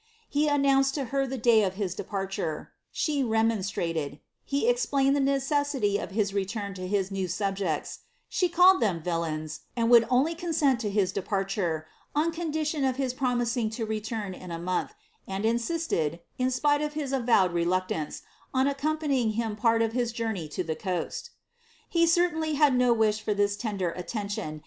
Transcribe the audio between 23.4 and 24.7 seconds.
tender atieniiim.